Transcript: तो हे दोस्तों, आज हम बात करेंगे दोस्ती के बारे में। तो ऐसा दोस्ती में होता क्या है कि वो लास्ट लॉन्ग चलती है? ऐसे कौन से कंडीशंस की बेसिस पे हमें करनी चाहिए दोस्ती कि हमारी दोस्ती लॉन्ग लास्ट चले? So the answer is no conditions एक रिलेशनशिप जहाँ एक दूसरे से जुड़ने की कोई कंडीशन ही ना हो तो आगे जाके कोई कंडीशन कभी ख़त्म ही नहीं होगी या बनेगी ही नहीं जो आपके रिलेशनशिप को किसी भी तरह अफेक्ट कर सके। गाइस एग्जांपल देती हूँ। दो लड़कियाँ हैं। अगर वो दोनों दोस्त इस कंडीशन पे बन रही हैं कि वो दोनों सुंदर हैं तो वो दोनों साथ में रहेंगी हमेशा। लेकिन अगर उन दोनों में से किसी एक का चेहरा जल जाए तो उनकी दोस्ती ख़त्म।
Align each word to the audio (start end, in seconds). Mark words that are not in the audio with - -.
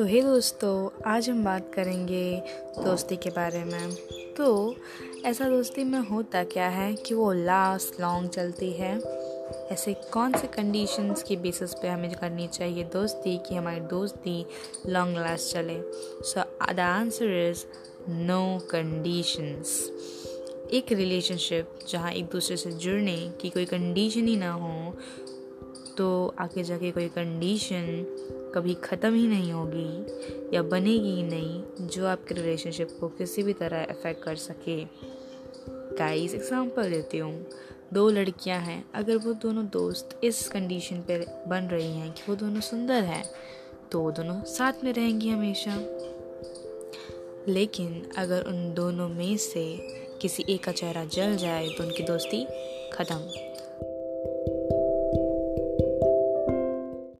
तो 0.00 0.04
हे 0.04 0.22
दोस्तों, 0.22 1.02
आज 1.06 1.30
हम 1.30 1.44
बात 1.44 1.72
करेंगे 1.74 2.42
दोस्ती 2.78 3.16
के 3.16 3.30
बारे 3.30 3.64
में। 3.64 3.94
तो 4.36 4.76
ऐसा 5.24 5.48
दोस्ती 5.48 5.84
में 5.84 5.98
होता 5.98 6.44
क्या 6.44 6.68
है 6.68 6.94
कि 6.94 7.14
वो 7.14 7.32
लास्ट 7.32 8.00
लॉन्ग 8.00 8.28
चलती 8.28 8.70
है? 8.70 9.00
ऐसे 9.72 9.94
कौन 9.94 10.32
से 10.32 10.46
कंडीशंस 10.46 11.22
की 11.22 11.36
बेसिस 11.36 11.74
पे 11.74 11.88
हमें 11.88 12.14
करनी 12.14 12.48
चाहिए 12.48 12.84
दोस्ती 12.84 13.38
कि 13.38 13.54
हमारी 13.54 13.80
दोस्ती 13.80 14.46
लॉन्ग 14.86 15.18
लास्ट 15.18 15.52
चले? 15.52 15.82
So 16.28 16.72
the 16.72 16.80
answer 16.80 17.50
is 17.50 17.64
no 18.10 18.58
conditions 18.70 19.90
एक 20.72 20.92
रिलेशनशिप 20.92 21.78
जहाँ 21.88 22.12
एक 22.12 22.24
दूसरे 22.24 22.56
से 22.56 22.72
जुड़ने 22.72 23.32
की 23.40 23.50
कोई 23.50 23.64
कंडीशन 23.64 24.28
ही 24.28 24.36
ना 24.36 24.52
हो 24.52 24.96
तो 25.98 26.34
आगे 26.38 26.62
जाके 26.62 26.90
कोई 26.90 27.08
कंडीशन 27.08 27.86
कभी 28.54 28.74
ख़त्म 28.74 29.14
ही 29.14 29.26
नहीं 29.26 29.52
होगी 29.52 30.56
या 30.56 30.62
बनेगी 30.62 31.14
ही 31.14 31.22
नहीं 31.22 31.86
जो 31.88 32.06
आपके 32.06 32.34
रिलेशनशिप 32.34 32.96
को 33.00 33.08
किसी 33.08 33.42
भी 33.42 33.52
तरह 33.52 33.84
अफेक्ट 33.84 34.22
कर 34.22 34.36
सके। 34.36 34.84
गाइस 35.96 36.34
एग्जांपल 36.34 36.90
देती 36.90 37.18
हूँ। 37.18 37.46
दो 37.92 38.08
लड़कियाँ 38.10 38.60
हैं। 38.60 38.84
अगर 38.94 39.16
वो 39.16 39.32
दोनों 39.32 39.66
दोस्त 39.66 40.20
इस 40.24 40.48
कंडीशन 40.48 41.00
पे 41.00 41.18
बन 41.48 41.68
रही 41.72 41.92
हैं 41.92 42.12
कि 42.12 42.22
वो 42.28 42.36
दोनों 42.36 42.60
सुंदर 42.60 43.02
हैं 43.04 43.24
तो 43.92 44.00
वो 44.00 44.10
दोनों 44.10 44.42
साथ 44.44 44.84
में 44.84 44.92
रहेंगी 44.92 45.28
हमेशा। 45.28 45.76
लेकिन 47.48 48.10
अगर 48.18 48.42
उन 48.42 48.72
दोनों 48.74 49.08
में 49.08 49.36
से 49.36 49.64
किसी 50.22 50.44
एक 50.48 50.64
का 50.64 50.72
चेहरा 50.72 51.04
जल 51.04 51.36
जाए 51.36 51.68
तो 51.68 51.84
उनकी 51.84 52.02
दोस्ती 52.02 52.44
ख़त्म। 52.92 53.49